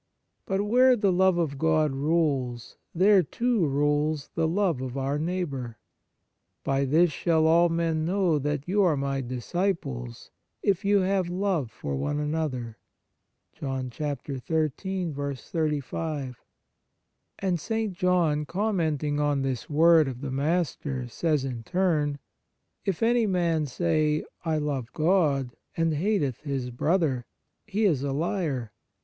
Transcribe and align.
But 0.47 0.63
where 0.63 0.95
the 0.95 1.11
love 1.13 1.37
of 1.37 1.59
God 1.59 1.91
rules, 1.91 2.75
there, 2.91 3.21
too, 3.21 3.67
rules 3.67 4.31
the 4.33 4.47
love 4.47 4.81
of 4.81 4.97
our 4.97 5.19
neigh 5.19 5.43
bour:" 5.43 5.77
By 6.71 6.85
this 6.85 7.11
shall 7.11 7.45
all 7.45 7.69
men 7.69 8.03
know 8.03 8.39
that 8.39 8.67
you 8.67 8.81
are 8.81 8.97
My 8.97 9.21
disciples, 9.21 10.31
if 10.63 10.83
you 10.83 11.01
have 11.01 11.29
love 11.29 11.69
for 11.69 11.95
one 11.95 12.17
another. 12.19 12.79
"f 13.53 13.61
And 13.61 13.93
St. 17.57 17.93
John, 17.93 18.45
commenting 18.47 19.19
on 19.19 19.41
this 19.43 19.69
word 19.69 20.07
of 20.07 20.21
the 20.21 20.31
Master, 20.31 21.07
says 21.09 21.45
in 21.45 21.61
turn:" 21.61 22.17
If 22.85 23.03
any 23.03 23.27
man 23.27 23.67
say, 23.67 24.25
I 24.43 24.57
love 24.57 24.91
God, 24.93 25.51
and 25.77 25.93
hateth 25.93 26.37
his 26.41 26.71
brother, 26.71 27.27
he 27.67 27.85
is 27.85 28.01
a 28.01 28.11
liar. 28.11 28.71